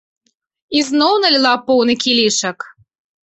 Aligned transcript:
Ізноў 0.79 1.13
наліла 1.25 1.53
поўны 1.69 1.93
кілішак. 2.05 2.57